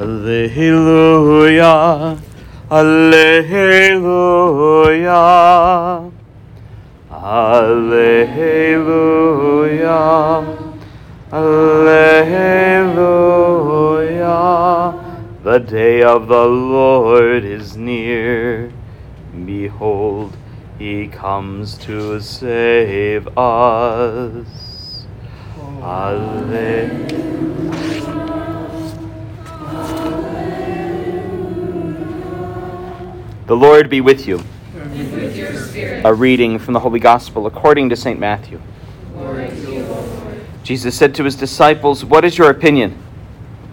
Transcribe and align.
Alleluia. 0.00 2.16
Alleluia. 2.70 3.82
Alleluia. 7.12 8.32
Alleluia. 11.30 11.92
The 15.42 15.58
day 15.58 16.02
of 16.02 16.28
the 16.28 16.46
Lord 16.46 17.44
is 17.44 17.76
near. 17.76 18.72
Behold, 19.44 20.34
he 20.78 21.08
comes 21.08 21.76
to 21.78 22.18
save 22.18 23.28
us. 23.36 25.06
Alleluia. 25.82 28.01
The 33.44 33.56
Lord 33.56 33.90
be 33.90 34.00
with 34.00 34.28
you. 34.28 34.36
With 34.36 36.04
A 36.04 36.14
reading 36.14 36.60
from 36.60 36.74
the 36.74 36.80
Holy 36.80 37.00
Gospel 37.00 37.48
according 37.48 37.88
to 37.88 37.96
St. 37.96 38.18
Matthew. 38.18 38.60
Jesus 40.62 40.96
said 40.96 41.12
to 41.16 41.24
his 41.24 41.34
disciples, 41.34 42.04
What 42.04 42.24
is 42.24 42.38
your 42.38 42.50
opinion? 42.50 43.02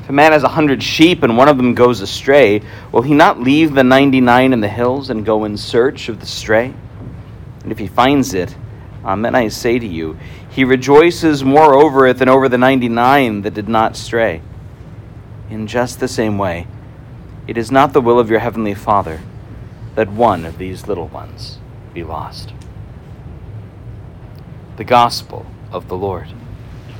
If 0.00 0.08
a 0.08 0.12
man 0.12 0.32
has 0.32 0.42
a 0.42 0.48
hundred 0.48 0.82
sheep 0.82 1.22
and 1.22 1.36
one 1.36 1.48
of 1.48 1.58
them 1.58 1.74
goes 1.74 2.00
astray, 2.00 2.62
will 2.92 3.02
he 3.02 3.12
not 3.12 3.40
leave 3.40 3.74
the 3.74 3.84
ninety 3.84 4.22
nine 4.22 4.54
in 4.54 4.62
the 4.62 4.68
hills 4.68 5.10
and 5.10 5.26
go 5.26 5.44
in 5.44 5.58
search 5.58 6.08
of 6.08 6.20
the 6.20 6.26
stray? 6.26 6.72
And 7.62 7.70
if 7.70 7.78
he 7.78 7.88
finds 7.88 8.32
it, 8.32 8.56
amen, 9.04 9.34
I 9.34 9.48
say 9.48 9.78
to 9.78 9.86
you, 9.86 10.16
he 10.48 10.64
rejoices 10.64 11.44
more 11.44 11.74
over 11.74 12.06
it 12.06 12.16
than 12.16 12.30
over 12.30 12.48
the 12.48 12.56
ninety 12.56 12.88
nine 12.88 13.42
that 13.42 13.52
did 13.52 13.68
not 13.68 13.98
stray. 13.98 14.40
In 15.50 15.66
just 15.66 16.00
the 16.00 16.08
same 16.08 16.38
way, 16.38 16.66
it 17.46 17.58
is 17.58 17.70
not 17.70 17.92
the 17.92 18.00
will 18.00 18.18
of 18.18 18.30
your 18.30 18.40
heavenly 18.40 18.72
Father 18.72 19.20
that 19.98 20.12
one 20.12 20.44
of 20.44 20.58
these 20.58 20.86
little 20.86 21.08
ones 21.08 21.58
be 21.92 22.04
lost. 22.04 22.52
The 24.76 24.84
Gospel 24.84 25.44
of 25.72 25.88
the 25.88 25.96
Lord. 25.96 26.28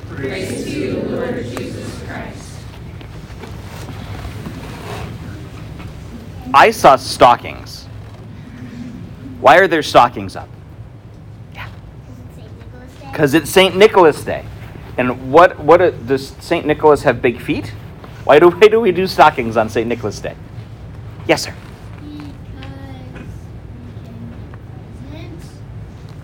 Praise 0.09 0.65
to 0.65 0.69
you, 0.69 0.99
Lord 1.03 1.45
Jesus 1.45 2.03
Christ. 2.03 2.59
I 6.53 6.71
saw 6.71 6.97
stockings. 6.97 7.85
Why 9.39 9.59
are 9.59 9.67
there 9.69 9.81
stockings 9.81 10.35
up? 10.35 10.49
Because 12.99 13.33
it's 13.33 13.49
St. 13.49 13.77
Nicholas 13.77 14.25
Day. 14.25 14.43
And 14.97 15.31
what, 15.31 15.57
what 15.57 15.81
a, 15.81 15.91
does 15.91 16.31
St. 16.41 16.65
Nicholas 16.65 17.03
have 17.03 17.21
big 17.21 17.39
feet? 17.39 17.69
Why 18.25 18.39
do, 18.39 18.49
why 18.49 18.67
do 18.67 18.81
we 18.81 18.91
do 18.91 19.07
stockings 19.07 19.55
on 19.55 19.69
St. 19.69 19.87
Nicholas 19.87 20.19
Day? 20.19 20.35
Yes, 21.29 21.43
sir. 21.43 21.55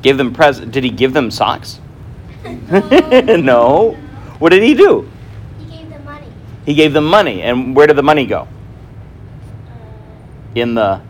Give 0.05 0.17
them 0.17 0.35
present. 0.35 0.71
Did 0.71 0.83
he 0.83 0.91
give 0.91 1.13
them 1.13 1.31
socks? 1.31 1.79
no. 2.45 3.97
What 4.37 4.51
did 4.51 4.61
he 4.61 4.75
do? 4.75 5.09
He 5.57 5.65
gave 5.65 5.89
them 5.89 6.05
money. 6.05 6.27
He 6.63 6.73
gave 6.75 6.93
them 6.93 7.05
money. 7.05 7.41
And 7.41 7.75
where 7.75 7.87
did 7.87 7.95
the 7.95 8.03
money 8.03 8.27
go? 8.27 8.41
Uh, 8.41 8.47
In 10.53 10.75
the 10.75 11.01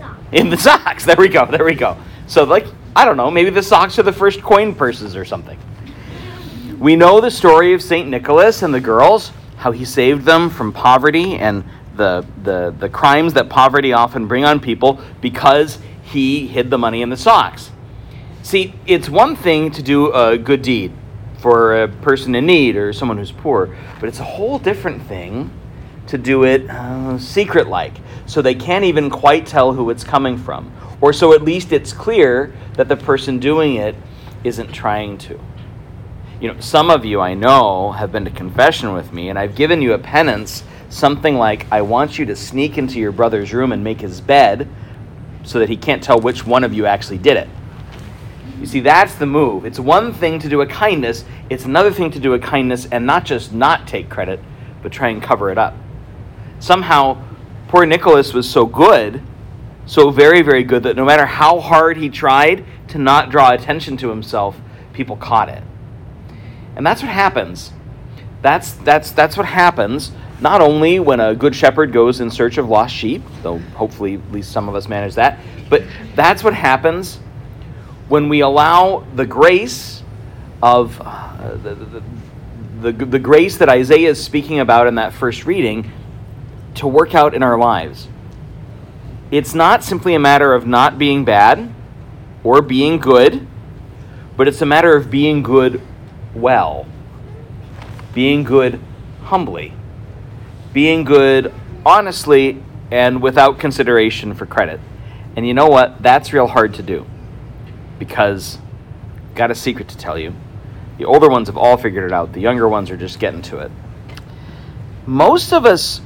socks. 0.00 0.18
in 0.32 0.50
the 0.50 0.56
socks. 0.56 1.04
There 1.04 1.14
we 1.16 1.28
go. 1.28 1.46
There 1.46 1.64
we 1.64 1.76
go. 1.76 1.96
So 2.26 2.42
like 2.42 2.66
I 2.96 3.04
don't 3.04 3.16
know, 3.16 3.30
maybe 3.30 3.50
the 3.50 3.62
socks 3.62 4.00
are 4.00 4.02
the 4.02 4.12
first 4.12 4.42
coin 4.42 4.74
purses 4.74 5.14
or 5.14 5.24
something. 5.24 5.56
We 6.80 6.96
know 6.96 7.20
the 7.20 7.30
story 7.30 7.72
of 7.72 7.80
St. 7.82 8.08
Nicholas 8.08 8.62
and 8.62 8.74
the 8.74 8.80
girls, 8.80 9.30
how 9.58 9.70
he 9.70 9.84
saved 9.84 10.24
them 10.24 10.50
from 10.50 10.72
poverty 10.72 11.36
and 11.36 11.62
the, 11.94 12.26
the, 12.42 12.74
the 12.80 12.88
crimes 12.88 13.32
that 13.34 13.48
poverty 13.48 13.92
often 13.92 14.26
bring 14.26 14.44
on 14.44 14.58
people 14.58 15.00
because 15.20 15.78
he 16.04 16.46
hid 16.46 16.70
the 16.70 16.78
money 16.78 17.02
in 17.02 17.10
the 17.10 17.16
socks. 17.16 17.70
See, 18.42 18.74
it's 18.86 19.08
one 19.08 19.36
thing 19.36 19.70
to 19.72 19.82
do 19.82 20.12
a 20.12 20.36
good 20.36 20.62
deed 20.62 20.92
for 21.38 21.82
a 21.82 21.88
person 21.88 22.34
in 22.34 22.46
need 22.46 22.76
or 22.76 22.92
someone 22.92 23.18
who's 23.18 23.32
poor, 23.32 23.74
but 24.00 24.08
it's 24.08 24.20
a 24.20 24.24
whole 24.24 24.58
different 24.58 25.02
thing 25.02 25.50
to 26.06 26.18
do 26.18 26.44
it 26.44 26.68
uh, 26.68 27.18
secret 27.18 27.68
like, 27.68 27.94
so 28.26 28.42
they 28.42 28.54
can't 28.54 28.84
even 28.84 29.08
quite 29.08 29.46
tell 29.46 29.72
who 29.72 29.90
it's 29.90 30.04
coming 30.04 30.36
from. 30.36 30.72
Or 31.00 31.12
so 31.12 31.32
at 31.32 31.42
least 31.42 31.72
it's 31.72 31.92
clear 31.92 32.54
that 32.74 32.88
the 32.88 32.96
person 32.96 33.38
doing 33.38 33.76
it 33.76 33.94
isn't 34.44 34.72
trying 34.72 35.18
to. 35.18 35.40
You 36.40 36.52
know, 36.52 36.60
some 36.60 36.90
of 36.90 37.04
you 37.04 37.20
I 37.20 37.34
know 37.34 37.92
have 37.92 38.12
been 38.12 38.24
to 38.26 38.30
confession 38.30 38.92
with 38.92 39.12
me, 39.12 39.30
and 39.30 39.38
I've 39.38 39.54
given 39.54 39.80
you 39.80 39.94
a 39.94 39.98
penance, 39.98 40.64
something 40.90 41.36
like, 41.36 41.66
I 41.72 41.82
want 41.82 42.18
you 42.18 42.26
to 42.26 42.36
sneak 42.36 42.76
into 42.76 42.98
your 42.98 43.12
brother's 43.12 43.54
room 43.54 43.72
and 43.72 43.82
make 43.82 44.00
his 44.00 44.20
bed 44.20 44.68
so 45.44 45.58
that 45.58 45.68
he 45.68 45.76
can't 45.76 46.02
tell 46.02 46.20
which 46.20 46.46
one 46.46 46.64
of 46.64 46.72
you 46.72 46.86
actually 46.86 47.18
did 47.18 47.36
it. 47.36 47.48
You 48.58 48.66
see, 48.66 48.80
that's 48.80 49.14
the 49.14 49.26
move. 49.26 49.64
It's 49.64 49.78
one 49.78 50.12
thing 50.12 50.38
to 50.40 50.48
do 50.48 50.60
a 50.60 50.66
kindness, 50.66 51.24
it's 51.50 51.64
another 51.64 51.92
thing 51.92 52.10
to 52.12 52.18
do 52.18 52.32
a 52.34 52.38
kindness 52.38 52.86
and 52.90 53.06
not 53.06 53.24
just 53.24 53.52
not 53.52 53.86
take 53.86 54.08
credit, 54.08 54.40
but 54.82 54.92
try 54.92 55.08
and 55.08 55.22
cover 55.22 55.50
it 55.50 55.58
up. 55.58 55.74
Somehow, 56.60 57.22
poor 57.68 57.84
Nicholas 57.84 58.32
was 58.32 58.48
so 58.48 58.64
good, 58.64 59.20
so 59.86 60.10
very, 60.10 60.40
very 60.40 60.62
good, 60.62 60.82
that 60.84 60.96
no 60.96 61.04
matter 61.04 61.26
how 61.26 61.60
hard 61.60 61.98
he 61.98 62.08
tried 62.08 62.64
to 62.88 62.98
not 62.98 63.30
draw 63.30 63.52
attention 63.52 63.96
to 63.98 64.08
himself, 64.08 64.58
people 64.92 65.16
caught 65.16 65.48
it. 65.48 65.62
And 66.76 66.86
that's 66.86 67.02
what 67.02 67.10
happens. 67.10 67.72
That's, 68.40 68.72
that's, 68.72 69.10
that's 69.10 69.36
what 69.36 69.46
happens 69.46 70.12
not 70.40 70.60
only 70.60 71.00
when 71.00 71.20
a 71.20 71.34
good 71.34 71.54
shepherd 71.54 71.92
goes 71.92 72.20
in 72.20 72.30
search 72.30 72.58
of 72.58 72.68
lost 72.68 72.94
sheep, 72.94 73.22
though 73.42 73.58
hopefully 73.74 74.14
at 74.14 74.32
least 74.32 74.52
some 74.52 74.68
of 74.68 74.74
us 74.74 74.88
manage 74.88 75.14
that, 75.14 75.38
but 75.70 75.82
that's 76.14 76.42
what 76.44 76.54
happens 76.54 77.16
when 78.08 78.28
we 78.28 78.40
allow 78.40 79.06
the 79.14 79.24
grace 79.24 80.02
of 80.62 81.00
uh, 81.04 81.56
the, 81.62 81.74
the, 81.74 82.02
the, 82.92 83.04
the 83.06 83.18
grace 83.18 83.56
that 83.58 83.68
Isaiah 83.68 84.10
is 84.10 84.22
speaking 84.22 84.60
about 84.60 84.86
in 84.86 84.96
that 84.96 85.12
first 85.12 85.46
reading 85.46 85.90
to 86.76 86.86
work 86.86 87.14
out 87.14 87.34
in 87.34 87.42
our 87.42 87.58
lives. 87.58 88.08
It's 89.30 89.54
not 89.54 89.82
simply 89.82 90.14
a 90.14 90.18
matter 90.18 90.54
of 90.54 90.66
not 90.66 90.98
being 90.98 91.24
bad 91.24 91.72
or 92.42 92.60
being 92.60 92.98
good, 92.98 93.46
but 94.36 94.48
it's 94.48 94.60
a 94.60 94.66
matter 94.66 94.96
of 94.96 95.10
being 95.10 95.42
good 95.42 95.80
well, 96.34 96.86
being 98.12 98.44
good 98.44 98.80
humbly, 99.22 99.72
being 100.74 101.04
good 101.04 101.54
honestly 101.86 102.62
and 102.90 103.22
without 103.22 103.58
consideration 103.58 104.34
for 104.34 104.44
credit. 104.44 104.80
And 105.36 105.46
you 105.46 105.54
know 105.54 105.68
what? 105.68 106.02
That's 106.02 106.32
real 106.32 106.48
hard 106.48 106.74
to 106.74 106.82
do 106.82 107.06
because 107.98 108.58
got 109.34 109.50
a 109.50 109.54
secret 109.54 109.88
to 109.88 109.96
tell 109.96 110.18
you. 110.18 110.34
The 110.98 111.06
older 111.06 111.28
ones 111.28 111.48
have 111.48 111.56
all 111.56 111.76
figured 111.76 112.04
it 112.04 112.12
out. 112.12 112.32
The 112.32 112.40
younger 112.40 112.68
ones 112.68 112.90
are 112.90 112.96
just 112.96 113.18
getting 113.18 113.42
to 113.42 113.58
it. 113.58 113.70
Most 115.06 115.52
of 115.52 115.64
us 115.64 116.00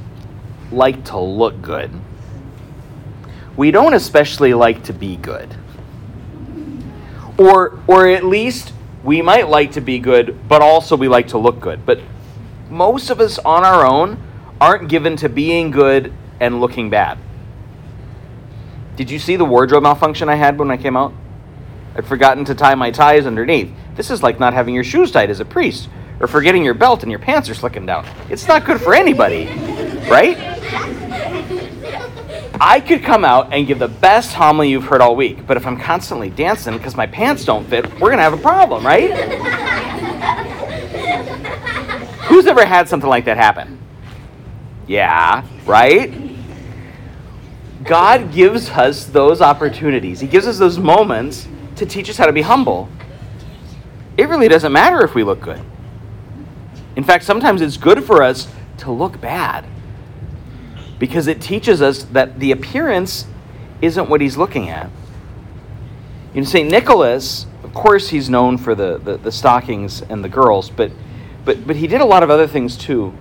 like 0.71 1.05
to 1.05 1.19
look 1.19 1.61
good. 1.61 1.91
We 3.55 3.71
don't 3.71 3.93
especially 3.93 4.53
like 4.53 4.83
to 4.85 4.93
be 4.93 5.17
good. 5.17 5.53
Or 7.37 7.79
or 7.87 8.07
at 8.07 8.23
least 8.23 8.73
we 9.03 9.21
might 9.21 9.47
like 9.47 9.73
to 9.73 9.81
be 9.81 9.99
good, 9.99 10.47
but 10.47 10.61
also 10.61 10.95
we 10.95 11.07
like 11.07 11.29
to 11.29 11.37
look 11.37 11.59
good. 11.59 11.85
But 11.85 11.99
most 12.69 13.09
of 13.09 13.19
us 13.19 13.39
on 13.39 13.63
our 13.63 13.85
own 13.85 14.21
aren't 14.61 14.89
given 14.89 15.15
to 15.17 15.29
being 15.29 15.71
good 15.71 16.13
and 16.39 16.61
looking 16.61 16.89
bad. 16.89 17.17
Did 18.95 19.09
you 19.09 19.19
see 19.19 19.35
the 19.35 19.45
wardrobe 19.45 19.83
malfunction 19.83 20.27
I 20.27 20.35
had 20.35 20.59
when 20.59 20.71
I 20.71 20.77
came 20.77 20.97
out? 20.97 21.13
I'd 21.95 22.05
forgotten 22.05 22.45
to 22.45 22.55
tie 22.55 22.75
my 22.75 22.91
ties 22.91 23.25
underneath. 23.25 23.71
This 23.95 24.11
is 24.11 24.21
like 24.21 24.39
not 24.39 24.53
having 24.53 24.75
your 24.75 24.83
shoes 24.83 25.11
tied 25.11 25.29
as 25.29 25.39
a 25.39 25.45
priest, 25.45 25.89
or 26.19 26.27
forgetting 26.27 26.63
your 26.63 26.73
belt 26.73 27.03
and 27.03 27.11
your 27.11 27.19
pants 27.19 27.49
are 27.49 27.53
slicking 27.53 27.85
down. 27.85 28.05
It's 28.29 28.47
not 28.47 28.65
good 28.65 28.81
for 28.81 28.93
anybody, 28.93 29.45
right? 30.09 30.37
I 32.61 32.81
could 32.85 33.03
come 33.03 33.23
out 33.23 33.53
and 33.53 33.65
give 33.65 33.79
the 33.79 33.87
best 33.87 34.33
homily 34.33 34.69
you've 34.69 34.83
heard 34.83 34.99
all 34.99 35.15
week, 35.15 35.47
but 35.47 35.55
if 35.55 35.65
I'm 35.65 35.79
constantly 35.79 36.29
dancing 36.29 36.77
because 36.77 36.97
my 36.97 37.07
pants 37.07 37.45
don't 37.45 37.65
fit, 37.65 37.85
we're 38.01 38.09
gonna 38.09 38.21
have 38.21 38.33
a 38.33 38.37
problem, 38.37 38.85
right? 38.85 39.11
Who's 42.27 42.47
ever 42.47 42.65
had 42.65 42.89
something 42.89 43.09
like 43.09 43.23
that 43.25 43.37
happen? 43.37 43.78
Yeah, 44.89 45.45
right? 45.67 46.11
God 47.83 48.33
gives 48.33 48.71
us 48.71 49.05
those 49.05 49.39
opportunities. 49.39 50.19
He 50.19 50.27
gives 50.27 50.47
us 50.47 50.57
those 50.57 50.79
moments 50.79 51.47
to 51.75 51.85
teach 51.85 52.09
us 52.09 52.17
how 52.17 52.25
to 52.25 52.33
be 52.33 52.41
humble. 52.41 52.89
It 54.17 54.27
really 54.27 54.47
doesn't 54.47 54.71
matter 54.71 55.05
if 55.05 55.13
we 55.13 55.23
look 55.23 55.41
good. 55.41 55.61
In 56.95 57.03
fact, 57.03 57.23
sometimes 57.23 57.61
it's 57.61 57.77
good 57.77 58.03
for 58.03 58.23
us 58.23 58.51
to 58.79 58.91
look 58.91 59.21
bad 59.21 59.63
because 60.97 61.27
it 61.27 61.39
teaches 61.39 61.83
us 61.83 62.01
that 62.05 62.39
the 62.39 62.51
appearance 62.51 63.27
isn't 63.83 64.09
what 64.09 64.21
he's 64.21 64.37
looking 64.37 64.69
at. 64.69 64.89
You 66.33 66.41
know, 66.41 66.47
St. 66.47 66.67
Nicholas, 66.67 67.45
of 67.63 67.75
course, 67.75 68.09
he's 68.09 68.27
known 68.27 68.57
for 68.57 68.73
the, 68.73 68.97
the, 68.97 69.17
the, 69.17 69.31
stockings 69.31 70.01
and 70.01 70.23
the 70.23 70.29
girls, 70.29 70.71
but, 70.71 70.91
but, 71.45 71.67
but 71.67 71.75
he 71.75 71.85
did 71.85 72.01
a 72.01 72.05
lot 72.05 72.23
of 72.23 72.31
other 72.31 72.47
things 72.47 72.75
too. 72.75 73.13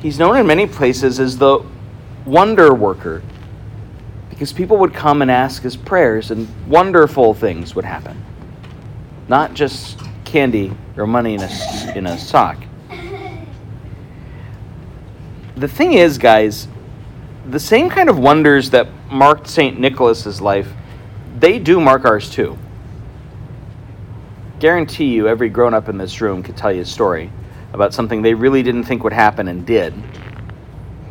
He's 0.00 0.18
known 0.18 0.36
in 0.36 0.46
many 0.46 0.66
places 0.66 1.18
as 1.18 1.38
the 1.38 1.60
wonder 2.24 2.72
worker 2.72 3.22
because 4.30 4.52
people 4.52 4.76
would 4.76 4.94
come 4.94 5.22
and 5.22 5.30
ask 5.30 5.62
his 5.62 5.76
prayers 5.76 6.30
and 6.30 6.46
wonderful 6.68 7.34
things 7.34 7.74
would 7.74 7.84
happen. 7.84 8.24
Not 9.26 9.54
just 9.54 9.98
candy 10.24 10.72
or 10.96 11.06
money 11.06 11.34
in 11.34 11.42
a, 11.42 11.92
in 11.96 12.06
a 12.06 12.16
sock. 12.16 12.62
The 15.56 15.66
thing 15.66 15.94
is, 15.94 16.18
guys, 16.18 16.68
the 17.48 17.58
same 17.58 17.90
kind 17.90 18.08
of 18.08 18.18
wonders 18.18 18.70
that 18.70 18.86
marked 19.10 19.48
St. 19.48 19.80
Nicholas's 19.80 20.40
life, 20.40 20.68
they 21.40 21.58
do 21.58 21.80
mark 21.80 22.04
ours 22.04 22.30
too. 22.30 22.56
Guarantee 24.60 25.06
you, 25.06 25.26
every 25.26 25.48
grown 25.48 25.74
up 25.74 25.88
in 25.88 25.98
this 25.98 26.20
room 26.20 26.44
could 26.44 26.56
tell 26.56 26.70
you 26.70 26.82
a 26.82 26.86
story 26.86 27.32
about 27.72 27.92
something 27.94 28.22
they 28.22 28.34
really 28.34 28.62
didn't 28.62 28.84
think 28.84 29.04
would 29.04 29.12
happen 29.12 29.48
and 29.48 29.66
did. 29.66 29.94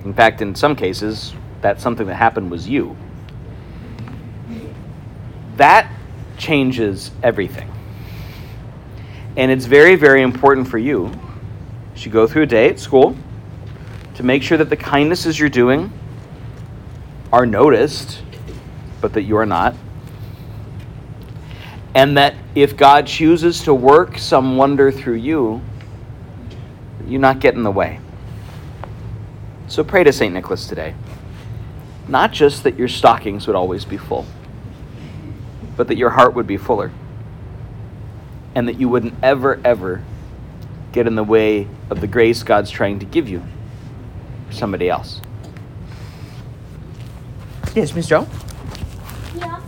In 0.03 0.13
fact, 0.13 0.41
in 0.41 0.55
some 0.55 0.75
cases, 0.75 1.33
that 1.61 1.81
something 1.81 2.07
that 2.07 2.15
happened 2.15 2.49
was 2.51 2.67
you. 2.67 2.95
That 5.57 5.91
changes 6.37 7.11
everything. 7.23 7.71
And 9.35 9.51
it's 9.51 9.65
very, 9.65 9.95
very 9.95 10.21
important 10.21 10.67
for 10.67 10.77
you 10.77 11.11
you 12.07 12.11
go 12.11 12.27
through 12.27 12.43
a 12.43 12.47
day 12.47 12.69
at 12.69 12.79
school 12.79 13.15
to 14.15 14.23
make 14.23 14.41
sure 14.41 14.57
that 14.57 14.69
the 14.69 14.77
kindnesses 14.77 15.39
you're 15.39 15.49
doing 15.49 15.91
are 17.31 17.45
noticed, 17.45 18.21
but 19.01 19.13
that 19.13 19.23
you 19.23 19.37
are 19.37 19.45
not. 19.45 19.75
And 21.93 22.17
that 22.17 22.35
if 22.55 22.77
God 22.77 23.07
chooses 23.07 23.63
to 23.63 23.73
work 23.73 24.17
some 24.17 24.57
wonder 24.57 24.91
through 24.91 25.15
you, 25.15 25.61
you 27.07 27.19
not 27.19 27.39
get 27.39 27.55
in 27.55 27.63
the 27.63 27.71
way. 27.71 27.99
So 29.67 29.83
pray 29.83 30.03
to 30.03 30.13
St. 30.13 30.33
Nicholas 30.33 30.67
today. 30.67 30.95
Not 32.07 32.31
just 32.31 32.63
that 32.63 32.77
your 32.77 32.87
stockings 32.87 33.47
would 33.47 33.55
always 33.55 33.83
be 33.83 33.97
full, 33.97 34.25
but 35.75 35.87
that 35.89 35.97
your 35.97 36.11
heart 36.11 36.33
would 36.35 36.47
be 36.47 36.57
fuller. 36.57 36.91
And 38.55 38.67
that 38.67 38.79
you 38.79 38.89
wouldn't 38.89 39.13
ever, 39.21 39.59
ever 39.63 40.03
get 40.93 41.05
in 41.05 41.15
the 41.15 41.23
way 41.23 41.67
of 41.89 42.01
the 42.01 42.07
grace 42.07 42.43
God's 42.43 42.71
trying 42.71 42.99
to 42.99 43.05
give 43.05 43.27
you 43.27 43.43
for 44.47 44.53
somebody 44.53 44.89
else. 44.89 45.21
Yes, 47.75 47.93
Miss 47.93 48.07
Joe? 48.07 48.25
He 49.33 49.41
also 49.41 49.66